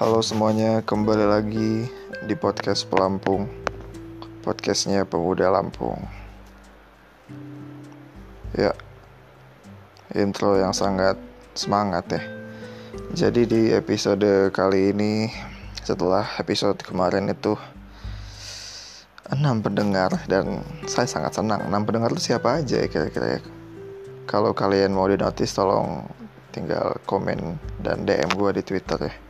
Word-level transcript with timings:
Halo 0.00 0.24
semuanya, 0.24 0.80
kembali 0.80 1.28
lagi 1.28 1.84
di 2.24 2.32
podcast 2.32 2.88
Pelampung. 2.88 3.44
Podcastnya 4.40 5.04
Pemuda 5.04 5.52
Lampung. 5.52 6.00
Ya, 8.56 8.72
intro 10.16 10.56
yang 10.56 10.72
sangat 10.72 11.20
semangat 11.52 12.08
ya. 12.16 12.22
Jadi 13.12 13.44
di 13.44 13.62
episode 13.76 14.48
kali 14.56 14.96
ini 14.96 15.28
Setelah 15.84 16.24
episode 16.40 16.80
kemarin 16.80 17.28
itu 17.28 17.60
enam 19.28 19.60
pendengar 19.60 20.16
dan 20.24 20.64
saya 20.88 21.12
sangat 21.12 21.36
senang. 21.36 21.68
Enam 21.68 21.84
pendengar 21.84 22.08
itu 22.16 22.32
siapa 22.32 22.64
aja 22.64 22.80
ya 22.80 22.88
kira-kira 22.88 23.36
ya? 23.36 23.40
Kalau 24.24 24.56
kalian 24.56 24.96
mau 24.96 25.04
di 25.12 25.20
notice 25.20 25.52
tolong 25.52 26.08
tinggal 26.56 26.96
komen 27.04 27.60
dan 27.84 28.08
DM 28.08 28.32
gue 28.32 28.48
di 28.56 28.64
Twitter 28.64 28.96
ya 29.04 29.28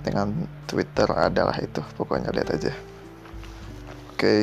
dengan 0.00 0.48
Twitter 0.66 1.08
adalah 1.12 1.56
itu 1.60 1.80
pokoknya 1.96 2.32
lihat 2.32 2.48
aja. 2.52 2.72
Oke. 4.12 4.18
Okay. 4.20 4.42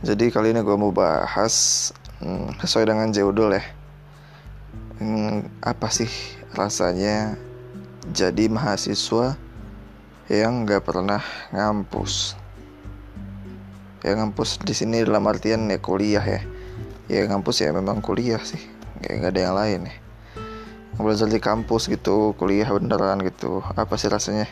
jadi 0.00 0.32
kali 0.32 0.56
ini 0.56 0.64
gue 0.64 0.76
mau 0.80 0.90
bahas 0.90 1.90
hmm, 2.24 2.58
sesuai 2.64 2.88
dengan 2.88 3.12
judul 3.12 3.54
ya. 3.54 3.64
Hmm, 5.00 5.48
apa 5.62 5.88
sih 5.92 6.10
rasanya 6.56 7.36
jadi 8.10 8.48
mahasiswa 8.48 9.36
yang 10.32 10.64
nggak 10.64 10.82
pernah 10.82 11.22
ngampus? 11.52 12.34
Ya 14.00 14.16
ngampus 14.16 14.56
di 14.64 14.72
sini 14.72 15.04
dalam 15.04 15.28
artian 15.28 15.68
ya 15.68 15.78
kuliah 15.78 16.24
ya. 16.24 16.42
Ya 17.10 17.26
ngampus 17.28 17.60
ya 17.62 17.70
memang 17.70 18.00
kuliah 18.00 18.40
sih. 18.40 18.60
Nggak 19.00 19.36
ada 19.36 19.40
yang 19.40 19.56
lain 19.56 19.80
ya 19.88 20.09
belajar 21.04 21.28
di 21.28 21.40
kampus 21.42 21.88
gitu 21.88 22.36
kuliah 22.36 22.68
beneran 22.70 23.20
gitu. 23.24 23.64
Apa 23.76 23.96
sih 24.00 24.08
rasanya? 24.08 24.46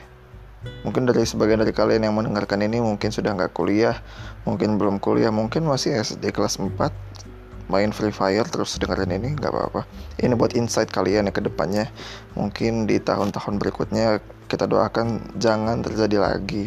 Mungkin 0.82 1.06
dari 1.06 1.22
sebagian 1.22 1.62
dari 1.62 1.70
kalian 1.70 2.10
yang 2.10 2.14
mendengarkan 2.18 2.58
ini 2.66 2.82
mungkin 2.82 3.14
sudah 3.14 3.30
nggak 3.30 3.54
kuliah 3.54 3.94
mungkin 4.42 4.74
belum 4.74 4.98
kuliah 4.98 5.30
mungkin 5.30 5.62
masih 5.62 5.94
SD 6.02 6.34
kelas 6.34 6.58
4 6.58 6.74
main 7.68 7.92
Free 7.92 8.10
Fire 8.10 8.48
terus 8.48 8.80
dengerin 8.80 9.12
ini 9.12 9.36
nggak 9.36 9.52
apa-apa. 9.52 9.84
Ini 10.18 10.34
buat 10.34 10.56
insight 10.56 10.88
kalian 10.90 11.28
ya 11.28 11.32
ke 11.32 11.44
depannya. 11.44 11.86
Mungkin 12.34 12.88
di 12.88 12.98
tahun-tahun 12.98 13.60
berikutnya 13.60 14.18
kita 14.48 14.64
doakan 14.64 15.36
jangan 15.36 15.84
terjadi 15.84 16.16
lagi. 16.18 16.64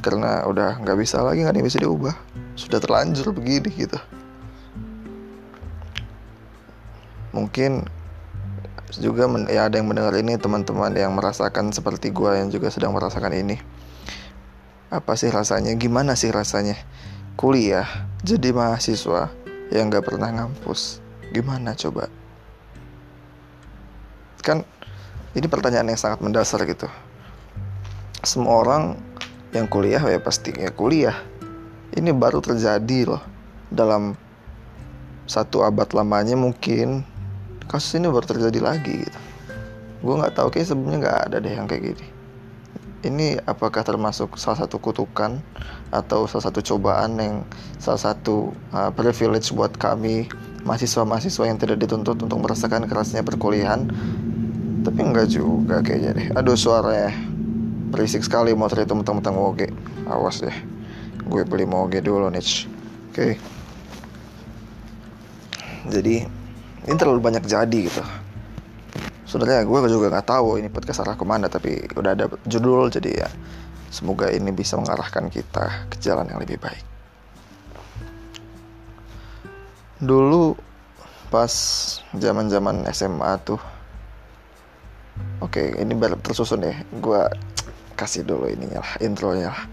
Karena 0.00 0.44
udah 0.44 0.80
nggak 0.80 0.96
bisa 1.00 1.24
lagi 1.24 1.42
nggak 1.42 1.64
bisa 1.64 1.80
diubah. 1.80 2.14
Sudah 2.54 2.78
terlanjur 2.78 3.32
begini 3.32 3.72
gitu. 3.74 3.98
Mungkin 7.32 7.88
juga 8.98 9.30
ya 9.46 9.70
ada 9.70 9.78
yang 9.78 9.86
mendengar 9.86 10.16
ini 10.18 10.34
teman-teman 10.34 10.90
yang 10.96 11.14
merasakan 11.14 11.70
seperti 11.70 12.10
gue 12.10 12.32
yang 12.34 12.48
juga 12.50 12.72
sedang 12.74 12.90
merasakan 12.90 13.30
ini. 13.36 13.60
Apa 14.90 15.14
sih 15.14 15.30
rasanya? 15.30 15.78
Gimana 15.78 16.18
sih 16.18 16.34
rasanya? 16.34 16.74
Kuliah 17.38 17.86
jadi 18.26 18.50
mahasiswa 18.50 19.30
yang 19.70 19.86
nggak 19.86 20.10
pernah 20.10 20.34
ngampus. 20.34 20.98
Gimana 21.30 21.78
coba? 21.78 22.10
Kan 24.42 24.66
ini 25.38 25.46
pertanyaan 25.46 25.94
yang 25.94 26.00
sangat 26.00 26.18
mendasar 26.18 26.66
gitu. 26.66 26.90
Semua 28.26 28.66
orang 28.66 28.98
yang 29.54 29.70
kuliah 29.70 30.02
ya 30.02 30.18
pasti 30.18 30.50
ya 30.58 30.74
kuliah. 30.74 31.14
Ini 31.94 32.10
baru 32.10 32.42
terjadi 32.42 33.06
loh 33.06 33.22
dalam 33.70 34.18
satu 35.30 35.62
abad 35.62 35.86
lamanya 35.94 36.34
mungkin 36.34 37.06
kasus 37.70 37.94
ini 37.94 38.10
baru 38.10 38.26
terjadi 38.26 38.58
lagi 38.58 39.06
gitu. 39.06 39.18
Gue 40.02 40.14
nggak 40.18 40.34
tahu 40.34 40.50
kayak 40.50 40.66
sebelumnya 40.66 41.06
nggak 41.06 41.18
ada 41.30 41.36
deh 41.38 41.54
yang 41.54 41.70
kayak 41.70 41.94
gini. 41.94 42.06
Ini 43.00 43.40
apakah 43.46 43.86
termasuk 43.86 44.36
salah 44.36 44.66
satu 44.66 44.76
kutukan 44.82 45.40
atau 45.88 46.26
salah 46.28 46.50
satu 46.50 46.60
cobaan 46.60 47.16
yang 47.16 47.36
salah 47.80 48.12
satu 48.12 48.52
uh, 48.74 48.90
privilege 48.92 49.54
buat 49.56 49.72
kami 49.78 50.28
mahasiswa-mahasiswa 50.66 51.44
yang 51.48 51.56
tidak 51.56 51.80
dituntut 51.80 52.20
untuk 52.20 52.42
merasakan 52.42 52.84
kerasnya 52.90 53.24
perkuliahan? 53.24 53.88
Tapi 54.84 55.00
enggak 55.00 55.32
juga 55.32 55.80
kayaknya 55.80 56.10
deh. 56.12 56.26
Aduh 56.36 56.58
suaranya 56.58 57.14
berisik 57.94 58.26
sekali 58.26 58.52
motor 58.52 58.82
itu 58.84 58.92
mentang-mentang 58.92 59.38
oke 59.38 59.68
awas 60.10 60.42
deh. 60.42 60.56
Gue 61.24 61.46
beli 61.46 61.64
moge 61.64 62.02
dulu 62.02 62.26
nih 62.28 62.42
oke. 62.42 62.66
Okay. 63.14 63.32
jadi 65.88 66.39
ini 66.88 66.96
terlalu 66.96 67.20
banyak 67.20 67.44
jadi 67.44 67.78
gitu. 67.90 68.04
Sebenarnya 69.28 69.62
gue 69.62 69.78
juga 69.92 70.10
nggak 70.10 70.26
tahu 70.26 70.58
ini 70.58 70.68
podcast 70.72 71.06
arah 71.06 71.14
ke 71.14 71.22
mana 71.22 71.46
tapi 71.46 71.78
udah 71.94 72.12
ada 72.16 72.26
judul 72.48 72.90
jadi 72.90 73.26
ya 73.26 73.28
semoga 73.90 74.30
ini 74.30 74.50
bisa 74.54 74.78
mengarahkan 74.78 75.30
kita 75.30 75.90
ke 75.90 75.96
jalan 76.02 76.26
yang 76.30 76.40
lebih 76.42 76.58
baik. 76.58 76.82
Dulu 80.00 80.56
pas 81.30 81.52
zaman 82.16 82.50
zaman 82.50 82.82
SMA 82.90 83.32
tuh 83.46 83.60
oke 85.38 85.62
ini 85.78 85.94
baru 85.94 86.18
tersusun 86.18 86.66
ya 86.66 86.74
gue 86.90 87.22
kasih 87.94 88.26
dulu 88.26 88.50
ininya 88.50 88.82
lah 88.82 88.92
intronya 88.98 89.54
lah. 89.54 89.64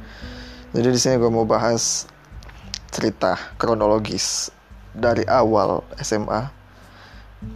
Jadi 0.76 0.88
di 0.94 1.00
sini 1.00 1.16
gue 1.18 1.32
mau 1.32 1.48
bahas 1.48 2.06
cerita 2.94 3.40
kronologis 3.58 4.54
dari 4.94 5.26
awal 5.26 5.82
SMA 6.02 6.57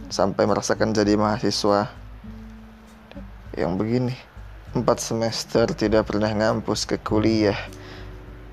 sampai 0.08 0.44
merasakan 0.46 0.94
jadi 0.94 1.18
mahasiswa 1.18 1.90
yang 3.56 3.76
begini. 3.76 4.14
Empat 4.72 5.04
semester 5.04 5.68
tidak 5.76 6.08
pernah 6.08 6.32
ngampus 6.32 6.88
ke 6.88 6.96
kuliah 6.96 7.58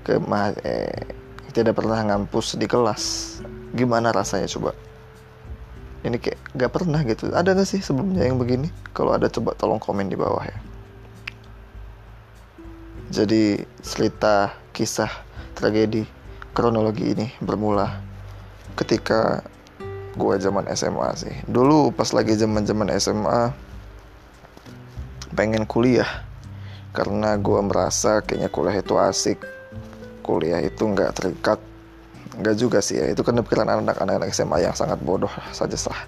ke 0.04 0.20
ma 0.20 0.52
eh, 0.64 1.16
tidak 1.56 1.80
pernah 1.80 2.00
ngampus 2.04 2.60
di 2.60 2.68
kelas. 2.68 3.04
Gimana 3.72 4.12
rasanya 4.12 4.50
coba? 4.50 4.76
Ini 6.00 6.16
kayak 6.16 6.40
gak 6.56 6.72
pernah 6.72 7.00
gitu. 7.04 7.28
Ada 7.32 7.52
gak 7.52 7.68
sih 7.68 7.80
sebelumnya 7.84 8.24
yang 8.24 8.40
begini? 8.40 8.72
Kalau 8.96 9.12
ada 9.12 9.28
coba 9.28 9.52
tolong 9.56 9.80
komen 9.80 10.08
di 10.08 10.16
bawah 10.16 10.44
ya. 10.44 10.58
Jadi 13.10 13.58
cerita 13.82 14.54
kisah 14.70 15.10
tragedi 15.58 16.06
kronologi 16.54 17.10
ini 17.10 17.26
bermula 17.42 18.00
ketika 18.78 19.42
gue 20.14 20.34
zaman 20.38 20.66
SMA 20.74 21.08
sih. 21.14 21.34
Dulu 21.46 21.94
pas 21.94 22.10
lagi 22.10 22.34
zaman 22.34 22.66
zaman 22.66 22.88
SMA 22.98 23.54
pengen 25.34 25.66
kuliah. 25.66 26.08
Karena 26.90 27.38
gue 27.38 27.60
merasa 27.62 28.18
kayaknya 28.24 28.50
kuliah 28.50 28.76
itu 28.82 28.94
asik. 28.98 29.38
Kuliah 30.26 30.58
itu 30.58 30.82
nggak 30.82 31.10
terikat. 31.14 31.60
Nggak 32.40 32.56
juga 32.58 32.78
sih 32.82 32.98
ya 32.98 33.10
itu 33.10 33.22
kan 33.22 33.38
pikiran 33.38 33.68
anak-anak 33.82 34.30
SMA 34.30 34.62
yang 34.62 34.74
sangat 34.74 34.98
bodoh 35.02 35.30
saja 35.54 35.78
sah. 35.78 36.00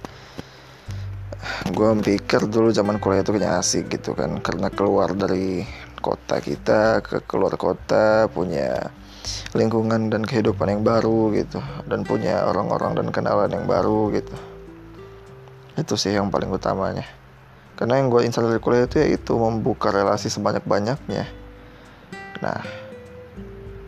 Gue 1.71 1.91
pikir 2.03 2.47
dulu 2.47 2.71
zaman 2.71 2.99
kuliah 3.03 3.23
itu 3.23 3.35
kayaknya 3.35 3.59
asik 3.59 3.91
gitu 3.91 4.15
kan. 4.19 4.43
Karena 4.43 4.71
keluar 4.71 5.15
dari 5.15 5.63
kota 6.03 6.43
kita 6.43 6.99
ke 7.07 7.23
keluar 7.31 7.55
kota 7.55 8.27
punya 8.27 8.91
lingkungan 9.55 10.11
dan 10.11 10.23
kehidupan 10.27 10.69
yang 10.69 10.83
baru 10.83 11.31
gitu 11.37 11.63
dan 11.87 12.03
punya 12.03 12.47
orang-orang 12.49 12.99
dan 12.99 13.07
kenalan 13.15 13.51
yang 13.51 13.67
baru 13.67 14.11
gitu. 14.15 14.35
Itu 15.79 15.95
sih 15.97 16.13
yang 16.13 16.29
paling 16.29 16.51
utamanya. 16.53 17.07
Karena 17.77 17.99
yang 17.99 18.13
gue 18.13 18.23
insight 18.23 18.47
dari 18.47 18.61
kuliah 18.63 18.87
itu 18.87 19.03
yaitu 19.03 19.33
membuka 19.35 19.91
relasi 19.91 20.29
sebanyak-banyaknya. 20.29 21.25
Nah 22.43 22.61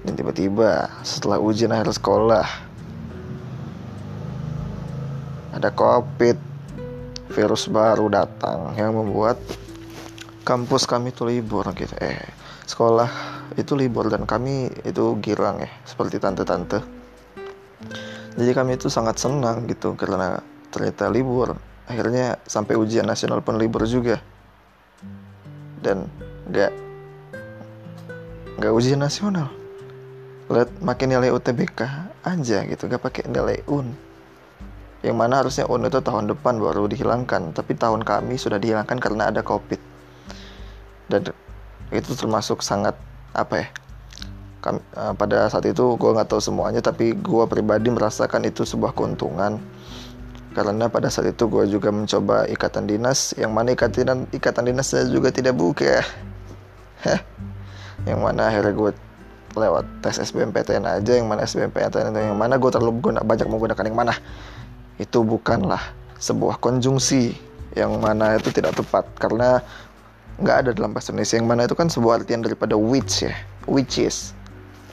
dan 0.04 0.12
tiba-tiba 0.20 0.92
setelah 1.00 1.40
ujian 1.40 1.72
akhir 1.72 1.96
sekolah 1.96 2.44
ada 5.56 5.70
covid 5.72 6.36
virus 7.32 7.72
baru 7.72 8.12
datang 8.12 8.76
yang 8.76 8.92
membuat 8.92 9.40
kampus 10.44 10.84
kami 10.84 11.10
tuh 11.10 11.32
libur 11.32 11.64
gitu. 11.72 11.96
Eh 11.98 12.20
sekolah 12.68 13.08
itu 13.54 13.72
libur 13.78 14.10
dan 14.10 14.26
kami 14.26 14.70
itu 14.82 15.18
girang 15.22 15.62
ya 15.62 15.70
seperti 15.86 16.18
tante-tante. 16.18 16.82
Jadi 18.34 18.50
kami 18.50 18.74
itu 18.74 18.90
sangat 18.90 19.22
senang 19.22 19.70
gitu 19.70 19.94
karena 19.94 20.42
ternyata 20.74 21.06
libur. 21.06 21.54
Akhirnya 21.86 22.40
sampai 22.48 22.74
ujian 22.74 23.06
nasional 23.06 23.44
pun 23.44 23.60
libur 23.60 23.86
juga. 23.86 24.18
Dan 25.78 26.10
nggak 26.50 26.72
nggak 28.58 28.72
ujian 28.74 28.98
nasional. 28.98 29.50
Lihat 30.50 30.82
makin 30.82 31.14
nilai 31.14 31.30
UTBK 31.30 31.80
aja 32.24 32.58
gitu 32.64 32.88
gak 32.88 33.04
pakai 33.04 33.28
nilai 33.28 33.60
UN 33.68 33.92
yang 35.04 35.20
mana 35.20 35.44
harusnya 35.44 35.68
UN 35.68 35.92
itu 35.92 36.00
tahun 36.00 36.32
depan 36.32 36.56
baru 36.56 36.88
dihilangkan 36.88 37.52
tapi 37.52 37.76
tahun 37.76 38.08
kami 38.08 38.40
sudah 38.40 38.56
dihilangkan 38.56 38.96
karena 38.96 39.28
ada 39.28 39.44
covid. 39.44 39.76
Dan 41.12 41.28
itu 41.92 42.16
termasuk 42.16 42.64
sangat 42.64 42.96
apa 43.34 43.54
ya? 43.60 43.66
Kam, 44.64 44.80
uh, 44.96 45.12
pada 45.12 45.44
saat 45.52 45.68
itu 45.68 45.98
gue 46.00 46.10
nggak 46.16 46.30
tahu 46.30 46.40
semuanya 46.40 46.80
tapi 46.80 47.12
gue 47.12 47.44
pribadi 47.44 47.92
merasakan 47.92 48.48
itu 48.48 48.64
sebuah 48.64 48.96
keuntungan. 48.96 49.60
Karena 50.54 50.86
pada 50.86 51.10
saat 51.10 51.34
itu 51.34 51.50
gue 51.50 51.66
juga 51.66 51.90
mencoba 51.90 52.46
ikatan 52.46 52.86
dinas 52.86 53.34
yang 53.34 53.50
mana 53.50 53.74
ikatan 53.74 54.30
ikatan 54.30 54.70
dinasnya 54.70 55.10
juga 55.10 55.34
tidak 55.34 55.58
buka. 55.58 56.00
Heh. 57.04 57.20
yang 58.04 58.20
mana 58.20 58.52
akhirnya 58.52 58.72
gue 58.72 58.90
lewat 59.56 59.84
tes 60.02 60.18
SBMPTN 60.20 60.84
aja 60.84 61.12
yang 61.14 61.30
mana 61.30 61.46
SBMPTN 61.46 62.12
itu 62.12 62.20
yang 62.20 62.36
mana 62.36 62.58
gue 62.58 62.70
terlalu 62.70 63.00
guna, 63.00 63.20
banyak 63.22 63.46
menggunakan 63.46 63.84
yang 63.84 63.98
mana. 63.98 64.14
Itu 64.96 65.26
bukanlah 65.26 65.80
sebuah 66.18 66.58
konjungsi 66.62 67.34
yang 67.74 67.98
mana 67.98 68.38
itu 68.38 68.50
tidak 68.54 68.78
tepat. 68.78 69.04
Karena 69.18 69.62
nggak 70.40 70.56
ada 70.66 70.70
dalam 70.74 70.90
bahasa 70.94 71.14
Indonesia. 71.14 71.36
Yang 71.38 71.48
mana 71.48 71.60
itu 71.66 71.76
kan 71.76 71.88
sebuah 71.90 72.22
artian 72.22 72.42
daripada 72.42 72.74
which 72.74 73.26
ya. 73.26 73.34
Which 73.70 74.00
is 74.00 74.34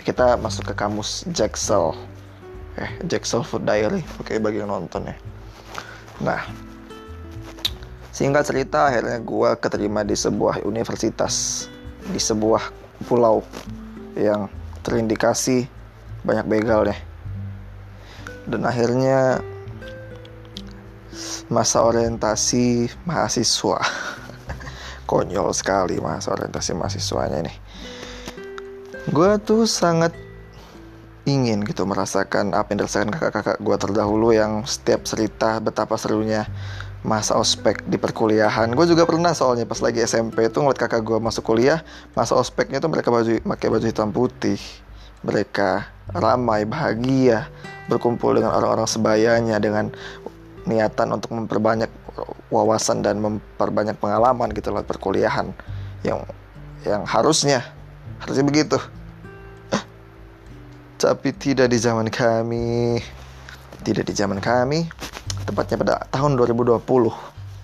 kita 0.02 0.38
masuk 0.42 0.70
ke 0.70 0.74
kamus 0.74 1.26
Jacksel 1.30 1.94
eh 2.80 2.90
Jacksel 3.06 3.46
Food 3.46 3.66
Diary. 3.66 4.02
Oke 4.22 4.38
bagi 4.38 4.62
yang 4.62 4.70
nonton 4.70 5.10
ya. 5.10 5.16
Nah 6.22 6.42
singkat 8.12 8.46
cerita 8.46 8.92
akhirnya 8.92 9.18
gue 9.24 9.50
keterima 9.58 10.06
di 10.06 10.14
sebuah 10.14 10.62
universitas 10.68 11.66
di 12.12 12.20
sebuah 12.20 12.70
pulau 13.08 13.42
yang 14.14 14.52
terindikasi 14.84 15.66
banyak 16.22 16.46
begal 16.46 16.86
deh 16.86 17.00
dan 18.46 18.62
akhirnya 18.68 19.42
masa 21.48 21.82
orientasi 21.82 22.92
mahasiswa 23.08 23.80
konyol 25.06 25.54
sekali 25.56 25.98
masa 26.02 26.34
orientasi 26.34 26.78
mahasiswanya 26.78 27.44
ini. 27.44 27.54
Gue 29.10 29.38
tuh 29.42 29.66
sangat 29.66 30.14
ingin 31.26 31.62
gitu 31.66 31.86
merasakan 31.86 32.58
apa 32.58 32.74
yang 32.74 32.86
dirasakan 32.86 33.14
kakak-kakak 33.14 33.58
gue 33.62 33.78
terdahulu 33.78 34.34
yang 34.34 34.66
setiap 34.66 35.06
cerita 35.06 35.62
betapa 35.62 35.94
serunya 35.94 36.50
masa 37.02 37.38
ospek 37.38 37.82
di 37.90 37.98
perkuliahan. 37.98 38.74
Gue 38.78 38.86
juga 38.86 39.10
pernah 39.10 39.34
soalnya 39.34 39.66
pas 39.66 39.82
lagi 39.82 40.02
SMP 40.06 40.50
itu 40.50 40.58
ngeliat 40.62 40.78
kakak 40.78 41.02
gue 41.02 41.18
masuk 41.18 41.54
kuliah 41.54 41.82
masa 42.14 42.38
ospeknya 42.38 42.78
tuh 42.78 42.94
mereka 42.94 43.10
baju 43.10 43.42
pakai 43.42 43.68
baju 43.70 43.86
hitam 43.86 44.10
putih. 44.14 44.62
Mereka 45.22 45.86
ramai 46.18 46.66
bahagia 46.66 47.50
berkumpul 47.86 48.38
dengan 48.38 48.54
orang-orang 48.58 48.90
sebayanya 48.90 49.58
dengan 49.62 49.94
niatan 50.66 51.10
untuk 51.14 51.34
memperbanyak 51.34 51.90
wawasan 52.52 53.02
dan 53.02 53.24
memperbanyak 53.24 53.96
pengalaman 53.98 54.52
gitu 54.52 54.72
lewat 54.72 54.88
perkuliahan 54.88 55.56
yang 56.04 56.24
yang 56.84 57.06
harusnya 57.06 57.64
harusnya 58.22 58.46
begitu. 58.46 58.78
Tapi 61.02 61.34
tidak 61.34 61.74
di 61.74 61.82
zaman 61.82 62.14
kami. 62.14 63.02
Tidak 63.82 64.06
di 64.06 64.14
zaman 64.14 64.38
kami. 64.38 64.86
Tepatnya 65.50 65.82
pada 65.82 65.96
tahun 66.14 66.38
2020 66.38 66.78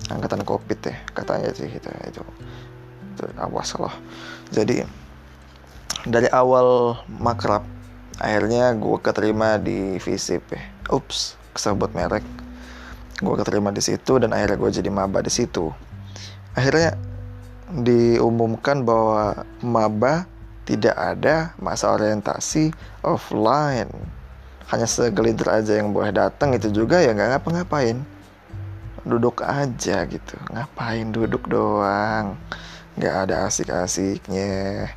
angkatan 0.08 0.42
covid 0.48 0.80
ya 0.82 0.96
katanya 1.12 1.52
sih 1.54 1.68
itu 1.68 1.90
itu, 2.08 2.22
itu 3.14 3.24
awas 3.38 3.76
loh. 3.78 3.94
Jadi 4.50 4.82
dari 6.08 6.26
awal 6.32 6.98
makrab 7.12 7.62
akhirnya 8.18 8.74
gue 8.74 8.98
keterima 9.04 9.62
di 9.62 10.02
visip 10.02 10.42
ya 10.50 10.64
ups 10.90 11.38
kesebut 11.54 11.94
merek 11.94 12.26
gue 13.18 13.36
keterima 13.42 13.74
di 13.74 13.82
situ 13.82 14.22
dan 14.22 14.30
akhirnya 14.34 14.58
gue 14.62 14.72
jadi 14.82 14.90
maba 14.94 15.26
di 15.26 15.34
situ. 15.34 15.74
Akhirnya 16.54 16.94
diumumkan 17.74 18.86
bahwa 18.86 19.44
maba 19.60 20.30
tidak 20.68 20.96
ada 20.96 21.56
masa 21.58 21.96
orientasi 21.96 22.72
offline. 23.02 23.90
Hanya 24.68 24.84
segelintir 24.84 25.48
aja 25.48 25.80
yang 25.80 25.96
boleh 25.96 26.12
datang 26.12 26.52
itu 26.52 26.68
juga 26.70 27.00
ya 27.00 27.16
nggak 27.16 27.40
ngapa-ngapain. 27.40 28.04
Duduk 29.08 29.40
aja 29.42 30.04
gitu. 30.06 30.36
Ngapain 30.52 31.08
duduk 31.10 31.48
doang? 31.48 32.36
Nggak 33.00 33.16
ada 33.26 33.36
asik-asiknya. 33.48 34.92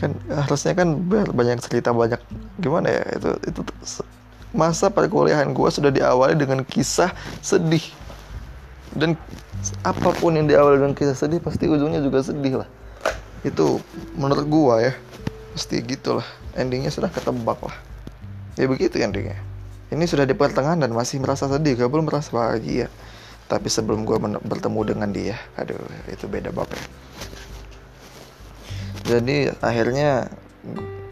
Kan 0.00 0.16
harusnya 0.32 0.72
kan 0.72 1.04
banyak 1.06 1.60
cerita 1.60 1.92
banyak 1.92 2.18
gimana 2.58 2.88
ya? 2.88 3.04
Itu 3.14 3.30
itu 3.44 3.60
masa 4.54 4.92
perkuliahan 4.92 5.50
gue 5.50 5.68
sudah 5.70 5.90
diawali 5.90 6.38
dengan 6.38 6.62
kisah 6.62 7.10
sedih. 7.40 7.82
Dan 8.96 9.18
apa 9.82 10.14
pun 10.16 10.36
yang 10.36 10.46
diawali 10.46 10.80
dengan 10.80 10.94
kisah 10.94 11.16
sedih 11.16 11.42
pasti 11.42 11.66
ujungnya 11.66 12.02
juga 12.02 12.22
sedih 12.22 12.64
lah. 12.64 12.68
Itu 13.42 13.82
menurut 14.14 14.46
gue 14.46 14.74
ya. 14.90 14.92
Pasti 15.56 15.80
gitulah. 15.82 16.26
Endingnya 16.54 16.92
sudah 16.92 17.08
ketebak 17.08 17.60
lah. 17.64 17.76
Ya 18.56 18.68
begitu 18.68 19.00
endingnya. 19.00 19.36
Ini 19.92 20.02
sudah 20.04 20.26
di 20.26 20.34
pertengahan 20.34 20.80
dan 20.82 20.90
masih 20.92 21.22
merasa 21.22 21.46
sedih. 21.46 21.76
Gak 21.78 21.90
belum 21.92 22.08
merasa 22.08 22.32
bahagia. 22.34 22.90
Tapi 23.46 23.70
sebelum 23.70 24.02
gue 24.02 24.18
bertemu 24.42 24.80
dengan 24.82 25.08
dia 25.14 25.38
aduh 25.54 25.78
itu 26.10 26.26
beda 26.26 26.50
ya 26.50 26.86
jadi 29.06 29.54
akhirnya 29.62 30.26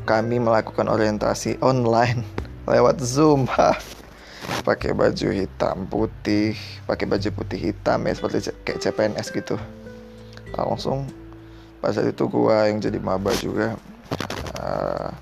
kami 0.02 0.42
melakukan 0.42 0.90
orientasi 0.90 1.62
online 1.62 2.26
lewat 2.64 3.00
Zoom 3.05 3.44
pakai 4.69 4.93
baju 4.93 5.28
hitam 5.32 5.88
putih 5.88 6.56
pakai 6.84 7.08
baju 7.08 7.28
putih 7.32 7.72
hitam 7.72 8.05
ya 8.05 8.12
seperti 8.16 8.52
kayak 8.64 8.81
CPNS 8.81 9.28
gitu. 9.32 9.56
Langsung 10.56 11.08
pas 11.81 11.96
itu 11.96 12.25
gua 12.28 12.69
yang 12.69 12.81
jadi 12.81 12.96
maba 12.96 13.32
juga 13.37 13.76
uh, 14.61 15.12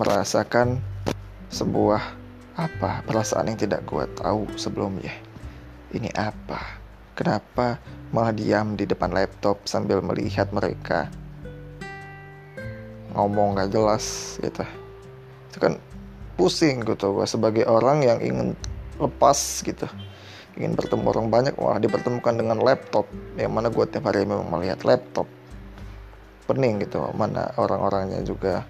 merasakan 0.00 0.80
sebuah 1.52 2.00
apa 2.56 3.04
perasaan 3.04 3.52
yang 3.52 3.60
tidak 3.60 3.84
gua 3.84 4.08
tahu 4.16 4.48
sebelumnya. 4.56 5.12
Ini 5.92 6.12
apa? 6.16 6.80
Kenapa 7.16 7.80
malah 8.12 8.32
diam 8.32 8.76
di 8.76 8.84
depan 8.86 9.10
laptop 9.10 9.64
sambil 9.64 10.04
melihat 10.04 10.52
mereka? 10.52 11.08
Ngomong 13.16 13.58
gak 13.58 13.72
jelas 13.72 14.36
gitu. 14.38 14.62
Itu 15.50 15.58
kan 15.58 15.80
pusing 16.38 16.86
gitu 16.86 17.18
gue 17.18 17.26
sebagai 17.26 17.66
orang 17.66 18.06
yang 18.06 18.18
ingin 18.22 18.54
lepas 19.02 19.66
gitu. 19.66 19.90
Ingin 20.54 20.78
bertemu 20.78 21.04
orang 21.10 21.26
banyak 21.28 21.54
wah 21.58 21.76
dipertemukan 21.82 22.34
dengan 22.38 22.62
laptop. 22.62 23.10
Yang 23.34 23.52
mana 23.52 23.68
gue 23.68 23.84
tiap 23.90 24.06
hari 24.06 24.22
memang 24.22 24.46
melihat 24.48 24.86
laptop. 24.86 25.26
Pening 26.46 26.80
gitu 26.80 27.02
mana 27.18 27.50
orang-orangnya 27.58 28.22
juga. 28.22 28.62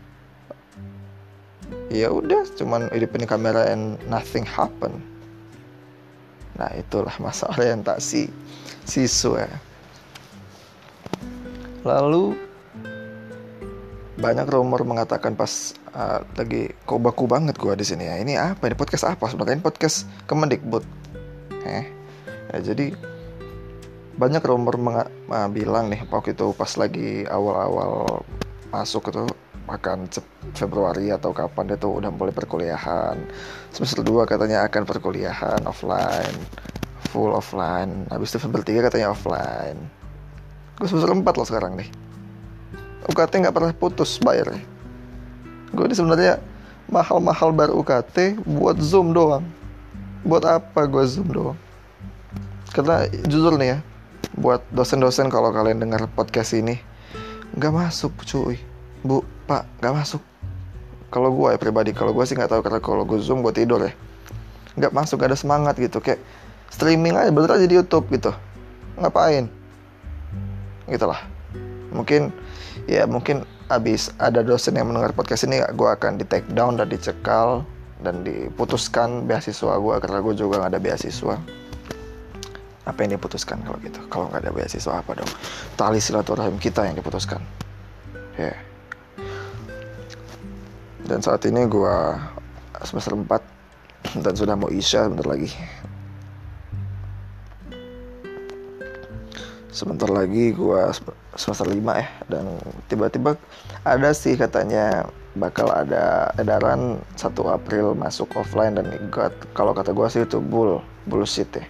Ya 1.92 2.08
udah 2.08 2.48
cuman 2.56 2.88
hidupin 2.90 3.28
kamera 3.28 3.68
and 3.68 4.00
nothing 4.08 4.48
happen. 4.48 5.04
Nah 6.56 6.72
itulah 6.74 7.12
masa 7.20 7.46
orientasi 7.52 8.32
siswa 8.88 9.46
lalu 11.86 12.34
banyak 14.18 14.44
rumor 14.50 14.82
mengatakan 14.82 15.38
pas 15.38 15.77
uh, 15.92 16.20
lagi 16.36 16.72
kobaku 16.84 17.24
banget 17.28 17.56
gue 17.56 17.74
di 17.76 17.86
sini 17.86 18.04
ya. 18.08 18.16
Ini 18.20 18.34
apa? 18.36 18.68
Ini 18.68 18.76
podcast 18.76 19.08
apa? 19.08 19.28
Sebenarnya 19.28 19.60
ini 19.60 19.64
podcast 19.64 20.08
Kemendikbud. 20.28 20.84
Eh, 21.64 21.84
ya, 22.54 22.58
jadi 22.72 22.92
banyak 24.18 24.42
rumor 24.42 24.74
uh, 24.74 25.48
bilang 25.48 25.86
nih 25.88 26.02
waktu 26.10 26.34
itu 26.34 26.50
pas 26.58 26.74
lagi 26.74 27.22
awal-awal 27.30 28.26
masuk 28.74 29.14
itu 29.14 29.24
akan 29.68 30.08
Februari 30.56 31.12
atau 31.12 31.30
kapan 31.30 31.70
dia 31.70 31.78
tuh 31.78 32.00
udah 32.00 32.10
mulai 32.10 32.32
perkuliahan 32.32 33.20
semester 33.70 34.00
2 34.00 34.24
katanya 34.24 34.64
akan 34.64 34.82
perkuliahan 34.88 35.60
offline 35.68 36.34
full 37.12 37.30
offline 37.36 38.08
habis 38.08 38.32
itu 38.32 38.42
semester 38.42 38.64
3 38.64 38.88
katanya 38.90 39.12
offline 39.12 39.78
gue 40.80 40.88
semester 40.88 41.12
4 41.12 41.22
loh 41.22 41.46
sekarang 41.46 41.72
nih 41.78 41.88
UKT 43.06 43.32
nggak 43.44 43.54
pernah 43.54 43.72
putus 43.76 44.18
bayar 44.18 44.56
gue 45.72 45.84
ini 45.84 45.94
sebenarnya 45.96 46.40
mahal-mahal 46.88 47.52
bayar 47.52 47.72
UKT 47.76 48.40
buat 48.44 48.80
zoom 48.80 49.12
doang. 49.12 49.44
Buat 50.24 50.44
apa 50.48 50.88
gue 50.88 51.04
zoom 51.04 51.28
doang? 51.30 51.58
Karena 52.72 53.08
jujur 53.28 53.56
nih 53.56 53.76
ya 53.76 53.78
buat 54.38 54.62
dosen-dosen 54.70 55.32
kalau 55.34 55.50
kalian 55.50 55.82
dengar 55.82 56.06
podcast 56.14 56.54
ini 56.54 56.78
nggak 57.56 57.72
masuk 57.74 58.12
cuy. 58.24 58.56
Bu 59.04 59.24
pak 59.48 59.68
nggak 59.80 59.94
masuk. 59.94 60.22
Kalau 61.08 61.32
gue 61.32 61.56
ya 61.56 61.58
pribadi 61.60 61.90
kalau 61.96 62.12
gue 62.12 62.24
sih 62.28 62.36
nggak 62.36 62.52
tahu 62.52 62.60
karena 62.60 62.80
kalau 62.80 63.02
gue 63.08 63.18
zoom 63.20 63.40
gue 63.40 63.52
tidur 63.52 63.80
ya 63.80 63.92
nggak 64.78 64.94
masuk 64.94 65.18
gak 65.20 65.34
ada 65.34 65.38
semangat 65.38 65.74
gitu. 65.80 65.98
Kayak 65.98 66.22
streaming 66.70 67.18
aja 67.18 67.32
bener 67.34 67.50
aja 67.50 67.66
di 67.66 67.76
YouTube 67.76 68.06
gitu. 68.14 68.30
Ngapain? 69.00 69.48
Gitulah 70.88 71.20
mungkin 71.92 72.32
ya 72.84 73.08
mungkin 73.08 73.44
abis 73.68 74.12
ada 74.16 74.40
dosen 74.40 74.76
yang 74.76 74.88
mendengar 74.88 75.12
podcast 75.12 75.44
ini 75.44 75.60
gue 75.60 75.88
akan 75.88 76.16
di 76.16 76.24
take 76.24 76.48
down 76.56 76.80
dan 76.80 76.88
dicekal 76.88 77.64
dan 78.00 78.24
diputuskan 78.24 79.28
beasiswa 79.28 79.76
gue 79.76 79.94
karena 80.00 80.18
gue 80.24 80.34
juga 80.36 80.54
nggak 80.64 80.72
ada 80.76 80.80
beasiswa. 80.80 81.36
Apa 82.88 82.98
yang 83.04 83.20
diputuskan 83.20 83.60
kalau 83.64 83.76
gitu? 83.84 84.00
Kalau 84.08 84.32
nggak 84.32 84.48
ada 84.48 84.52
beasiswa 84.56 84.92
apa 85.04 85.12
dong? 85.12 85.30
Tali 85.76 86.00
silaturahim 86.00 86.56
kita 86.56 86.88
yang 86.88 86.96
diputuskan. 86.96 87.44
Ya. 88.38 88.54
Yeah. 88.54 88.58
dan 91.08 91.24
saat 91.24 91.40
ini 91.48 91.64
gue 91.64 91.96
semester 92.84 93.16
4 93.16 94.22
dan 94.24 94.34
sudah 94.36 94.54
mau 94.60 94.68
isya 94.68 95.08
bentar 95.08 95.24
lagi 95.24 95.48
sebentar 99.68 100.08
lagi 100.08 100.56
gue 100.56 100.80
semester 101.36 101.68
5 101.68 101.76
ya 101.76 102.08
dan 102.28 102.44
tiba-tiba 102.88 103.36
ada 103.84 104.10
sih 104.16 104.34
katanya 104.34 105.04
bakal 105.36 105.68
ada 105.68 106.32
edaran 106.40 106.98
1 107.14 107.30
April 107.52 107.92
masuk 107.92 108.32
offline 108.34 108.74
dan 108.80 108.88
gak, 109.12 109.36
kalau 109.52 109.76
kata 109.76 109.92
gue 109.92 110.06
sih 110.08 110.24
itu 110.24 110.40
bull 110.40 110.80
bullshit 111.04 111.48
ya. 111.52 111.66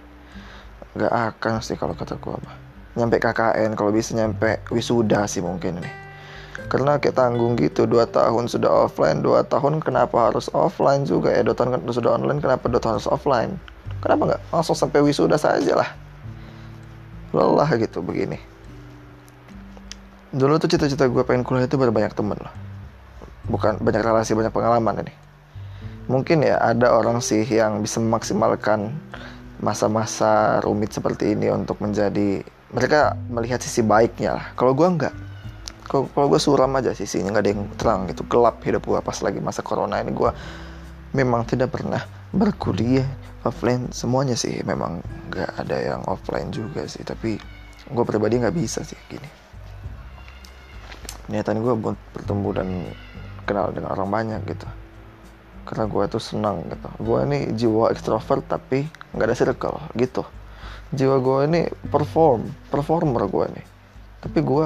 Nggak 0.97 1.13
akan 1.13 1.53
sih 1.61 1.75
kalau 1.77 1.93
kata 1.93 2.17
gue 2.17 2.33
mah 2.33 2.55
nyampe 2.97 3.21
KKN 3.21 3.77
kalau 3.77 3.93
bisa 3.93 4.17
nyampe 4.17 4.59
wisuda 4.73 5.27
sih 5.29 5.43
mungkin 5.43 5.83
nih. 5.83 5.93
Karena 6.69 6.97
kayak 7.01 7.17
tanggung 7.17 7.55
gitu 7.57 7.85
dua 7.85 8.05
tahun 8.09 8.49
sudah 8.49 8.89
offline 8.89 9.21
dua 9.21 9.45
tahun 9.45 9.83
kenapa 9.83 10.31
harus 10.31 10.49
offline 10.55 11.05
juga? 11.05 11.35
Ya 11.35 11.45
dua 11.45 11.55
tahun 11.55 11.83
sudah 11.85 12.15
online 12.15 12.39
kenapa 12.41 12.65
dua 12.71 12.81
tahun 12.81 12.99
harus 12.99 13.09
offline? 13.11 13.59
Kenapa 13.99 14.33
nggak 14.33 14.41
langsung 14.55 14.77
sampai 14.79 15.03
wisuda 15.03 15.35
saja 15.35 15.75
lah 15.75 15.89
lelah 17.31 17.69
gitu 17.77 18.01
begini. 18.01 18.39
Dulu 20.29 20.61
tuh 20.61 20.69
cita-cita 20.69 21.09
gue 21.09 21.23
pengen 21.25 21.41
kuliah 21.41 21.65
itu 21.65 21.77
berbanyak 21.77 22.13
temen 22.13 22.37
loh 22.37 22.69
bukan 23.49 23.81
banyak 23.81 24.01
relasi 24.05 24.37
banyak 24.37 24.53
pengalaman 24.53 25.03
ini. 25.03 25.13
Mungkin 26.09 26.45
ya 26.45 26.57
ada 26.61 26.93
orang 26.93 27.21
sih 27.21 27.41
yang 27.45 27.81
bisa 27.81 28.01
memaksimalkan 28.01 28.93
masa-masa 29.59 30.61
rumit 30.63 30.95
seperti 30.95 31.35
ini 31.35 31.51
untuk 31.51 31.81
menjadi 31.83 32.45
mereka 32.71 33.17
melihat 33.27 33.59
sisi 33.59 33.81
baiknya 33.81 34.37
lah. 34.37 34.45
Kalau 34.55 34.71
gue 34.77 34.87
enggak. 34.87 35.13
Kalau 35.89 36.29
gue 36.29 36.37
suram 36.37 36.69
aja 36.77 36.93
sisinya 36.93 37.33
nggak 37.33 37.43
ada 37.45 37.51
yang 37.51 37.63
terang 37.77 38.01
gitu. 38.05 38.21
Gelap 38.29 38.61
hidup 38.61 38.85
gue 38.85 39.01
pas 39.01 39.17
lagi 39.25 39.41
masa 39.41 39.65
corona 39.65 39.97
ini. 40.01 40.13
Gue 40.13 40.29
memang 41.17 41.45
tidak 41.49 41.73
pernah 41.73 42.05
berkuliah 42.29 43.05
offline 43.43 43.91
semuanya 43.95 44.35
sih. 44.35 44.59
Memang 44.65 44.99
nggak 45.31 45.51
ada 45.59 45.77
yang 45.77 46.01
offline 46.07 46.51
juga 46.51 46.83
sih. 46.89 47.03
Tapi 47.05 47.39
gue 47.89 48.03
pribadi 48.05 48.39
nggak 48.39 48.55
bisa 48.55 48.83
sih 48.83 48.97
gini. 49.07 49.29
Niatan 51.29 51.61
gue 51.61 51.73
buat 51.77 51.97
bertemu 52.15 52.49
dan 52.57 52.69
kenal 53.45 53.69
dengan 53.71 53.93
orang 53.93 54.09
banyak 54.09 54.41
gitu. 54.49 54.67
Karena 55.69 55.85
gue 55.85 56.03
tuh 56.09 56.21
senang 56.21 56.65
gitu. 56.67 56.89
Gue 56.99 57.19
ini 57.23 57.53
jiwa 57.53 57.93
ekstrovert 57.93 58.49
tapi 58.49 58.89
nggak 59.13 59.27
ada 59.29 59.35
circle 59.37 59.77
gitu. 59.95 60.25
Jiwa 60.89 61.21
gue 61.21 61.37
ini 61.45 61.61
perform 61.69 62.49
performer 62.73 63.29
gue 63.29 63.45
nih. 63.53 63.65
Tapi 64.25 64.39
gue 64.41 64.65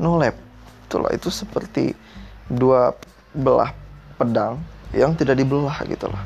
no 0.00 0.16
lab. 0.16 0.34
Itulah 0.88 1.12
itu 1.12 1.28
seperti 1.28 1.92
dua 2.48 2.92
belah 3.32 3.72
pedang 4.16 4.60
yang 4.92 5.16
tidak 5.16 5.40
dibelah 5.40 5.80
gitu 5.88 6.04
loh 6.04 6.20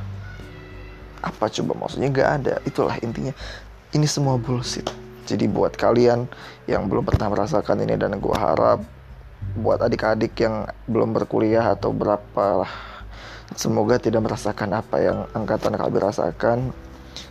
apa 1.26 1.50
coba? 1.50 1.72
Maksudnya 1.86 2.08
nggak 2.14 2.30
ada. 2.42 2.54
Itulah 2.62 2.96
intinya. 3.02 3.34
Ini 3.90 4.06
semua 4.06 4.38
bullshit. 4.38 4.86
Jadi 5.26 5.50
buat 5.50 5.74
kalian 5.74 6.30
yang 6.70 6.86
belum 6.86 7.02
pernah 7.02 7.26
merasakan 7.26 7.82
ini 7.82 7.98
dan 7.98 8.14
gue 8.22 8.36
harap 8.36 8.78
buat 9.58 9.82
adik-adik 9.82 10.38
yang 10.38 10.70
belum 10.86 11.10
berkuliah 11.16 11.74
atau 11.74 11.90
berapa 11.90 12.62
lah 12.62 12.72
semoga 13.58 13.98
tidak 13.98 14.22
merasakan 14.26 14.70
apa 14.78 14.96
yang 15.02 15.18
angkatan 15.34 15.74
kami 15.74 15.98
rasakan. 15.98 16.70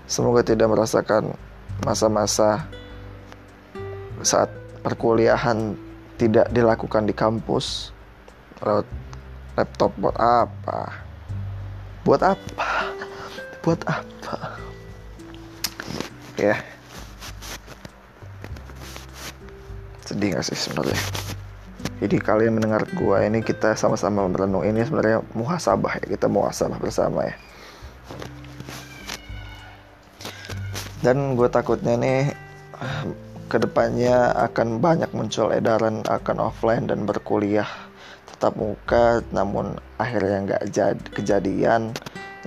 Semoga 0.06 0.44
tidak 0.44 0.70
merasakan 0.70 1.34
masa-masa 1.82 2.68
saat 4.22 4.52
perkuliahan 4.84 5.78
tidak 6.20 6.52
dilakukan 6.52 7.08
di 7.08 7.14
kampus. 7.16 7.96
Laptop 9.56 9.92
buat 9.96 10.18
apa? 10.20 11.00
Buat 12.04 12.22
apa 12.36 12.96
buat 13.66 13.82
apa? 13.90 14.62
Ya. 16.38 16.62
Sedih 20.06 20.38
gak 20.38 20.46
sih 20.46 20.54
sebenarnya? 20.54 21.02
Jadi 21.98 22.22
kalian 22.22 22.62
mendengar 22.62 22.86
gua 22.94 23.26
ini 23.26 23.42
kita 23.42 23.74
sama-sama 23.74 24.30
merenung. 24.30 24.62
Ini 24.62 24.86
sebenarnya 24.86 25.26
muhasabah 25.34 25.98
ya 25.98 26.06
kita 26.14 26.30
muhasabah 26.30 26.78
bersama 26.78 27.26
ya. 27.26 27.36
Dan 31.02 31.34
gue 31.34 31.50
takutnya 31.50 31.98
nih 31.98 32.34
ke 33.50 33.58
depannya 33.58 34.34
akan 34.46 34.78
banyak 34.82 35.10
muncul 35.14 35.50
edaran 35.54 36.06
akan 36.06 36.38
offline 36.50 36.86
dan 36.90 37.06
berkuliah 37.06 37.70
tetap 38.30 38.58
muka 38.58 39.22
namun 39.30 39.78
akhirnya 40.02 40.38
nggak 40.44 40.64
jad 40.74 40.98
kejadian 41.14 41.94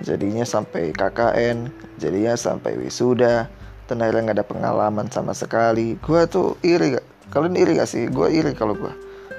jadinya 0.03 0.45
sampai 0.47 0.95
KKN 0.95 1.71
jadinya 1.99 2.35
sampai 2.39 2.79
wisuda. 2.79 3.51
Akhirnya 3.89 4.21
nggak 4.31 4.37
ada 4.37 4.47
pengalaman 4.47 5.07
sama 5.09 5.33
sekali. 5.33 5.97
Gue 6.05 6.29
tuh 6.29 6.61
iri 6.61 7.01
gak 7.01 7.07
kalian 7.33 7.57
iri 7.57 7.81
gak 7.81 7.89
sih? 7.89 8.05
Gue 8.13 8.29
iri 8.29 8.53
kalau 8.53 8.77
gue 8.77 8.93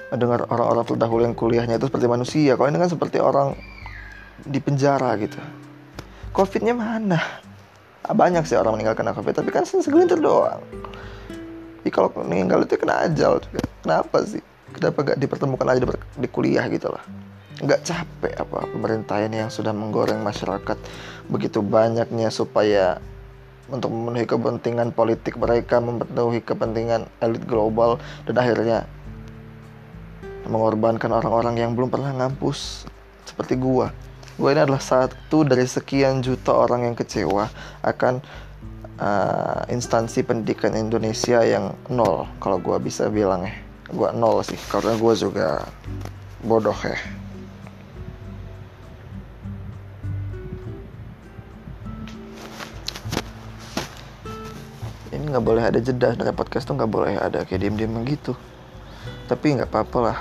mendengar 0.09 0.49
orang-orang 0.49 0.85
terdahulu 0.89 1.21
yang 1.21 1.37
kuliahnya 1.37 1.77
itu 1.77 1.85
seperti 1.85 2.09
manusia. 2.09 2.57
Kalau 2.57 2.65
ini 2.73 2.81
kan 2.81 2.89
seperti 2.89 3.21
orang 3.21 3.53
di 4.41 4.57
penjara 4.57 5.13
gitu. 5.21 5.37
Covidnya 6.33 6.73
mana? 6.73 7.21
Banyak 8.09 8.41
sih 8.49 8.57
orang 8.57 8.73
meninggal 8.73 8.97
karena 8.97 9.13
covid 9.13 9.37
tapi 9.37 9.53
kan 9.53 9.69
segelintir 9.69 10.17
doang. 10.17 10.65
Jadi 11.85 11.89
kalau 11.93 12.09
meninggal 12.25 12.65
itu 12.65 12.73
kena 12.73 13.05
ajal 13.05 13.37
juga. 13.45 13.61
Kenapa 13.85 14.17
sih? 14.25 14.41
Kenapa 14.73 15.13
gak 15.13 15.17
dipertemukan 15.21 15.65
aja 15.69 15.77
di, 15.77 15.87
di 16.25 16.27
kuliah 16.29 16.65
gitu 16.73 16.89
lah 16.89 17.05
nggak 17.59 17.83
capek 17.83 18.33
apa 18.39 18.59
pemerintah 18.71 19.19
ini 19.19 19.43
yang 19.43 19.51
sudah 19.51 19.75
menggoreng 19.75 20.23
masyarakat 20.23 20.79
begitu 21.27 21.59
banyaknya 21.59 22.31
supaya 22.31 23.03
untuk 23.69 23.93
memenuhi 23.93 24.25
kepentingan 24.25 24.95
politik 24.95 25.37
mereka 25.37 25.77
memenuhi 25.77 26.41
kepentingan 26.41 27.05
elit 27.21 27.43
global 27.45 28.01
dan 28.25 28.35
akhirnya 28.41 28.89
mengorbankan 30.49 31.13
orang-orang 31.13 31.61
yang 31.61 31.71
belum 31.77 31.93
pernah 31.93 32.09
ngampus. 32.09 32.89
Seperti 33.23 33.53
gua. 33.53 33.93
Gua 34.41 34.49
ini 34.55 34.65
adalah 34.65 34.81
satu 34.81 35.45
dari 35.45 35.69
sekian 35.69 36.25
juta 36.25 36.49
orang 36.49 36.89
yang 36.89 36.95
kecewa 36.97 37.45
akan 37.85 38.17
uh, 38.97 39.61
instansi 39.69 40.25
pendidikan 40.25 40.73
Indonesia 40.73 41.45
yang 41.45 41.75
nol 41.91 42.25
kalau 42.41 42.57
gua 42.57 42.81
bisa 42.81 43.11
bilang 43.11 43.45
ya 43.45 43.53
gua 43.91 44.15
nol 44.15 44.39
sih 44.47 44.57
karena 44.71 44.95
gua 44.95 45.13
juga 45.13 45.67
bodoh 46.39 46.77
ya 46.87 47.18
nggak 55.29 55.45
boleh 55.45 55.63
ada 55.63 55.79
jeda 55.79 56.17
dari 56.17 56.33
podcast 56.33 56.65
tuh 56.65 56.75
nggak 56.75 56.91
boleh 56.91 57.15
ada 57.15 57.45
kayak 57.45 57.61
diem 57.61 57.75
diem 57.77 57.93
gitu. 58.05 58.33
Tapi 59.29 59.57
nggak 59.57 59.69
apa-apa 59.69 59.97
lah. 60.01 60.19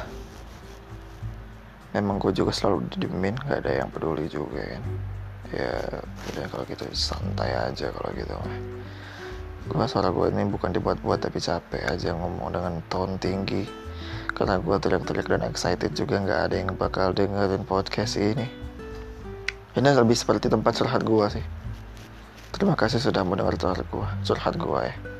Memang 1.96 2.20
gue 2.20 2.32
juga 2.36 2.52
selalu 2.52 2.86
didiemin 2.92 3.34
nggak 3.36 3.58
ada 3.64 3.72
yang 3.84 3.88
peduli 3.88 4.28
juga 4.28 4.60
kan. 4.60 4.84
Ya 5.48 5.72
udah 6.32 6.44
kalau 6.52 6.64
gitu 6.68 6.84
santai 6.92 7.56
aja 7.56 7.88
kalau 7.88 8.12
gitu 8.12 8.36
gue 9.68 9.84
suara 9.84 10.08
gue 10.08 10.32
ini 10.32 10.48
bukan 10.48 10.72
dibuat-buat 10.72 11.28
tapi 11.28 11.44
capek 11.44 11.92
aja 11.92 12.16
ngomong 12.16 12.56
dengan 12.56 12.74
tone 12.88 13.20
tinggi. 13.20 13.68
Karena 14.32 14.56
gue 14.56 14.76
teriak-teriak 14.80 15.28
dan 15.28 15.44
excited 15.44 15.92
juga 15.92 16.22
nggak 16.24 16.40
ada 16.48 16.54
yang 16.56 16.72
bakal 16.78 17.12
dengerin 17.12 17.66
podcast 17.68 18.16
ini. 18.16 18.48
Ini 19.76 19.88
lebih 19.92 20.16
seperti 20.16 20.48
tempat 20.48 20.72
curhat 20.78 21.04
gue 21.04 21.26
sih 21.28 21.57
Terima 22.48 22.72
kasih 22.72 22.96
sudah 22.98 23.22
mendengar 23.28 23.54
curhat 23.60 23.84
gue, 23.92 24.08
curhat 24.24 24.54
gue 24.56 24.80
ya. 24.88 25.17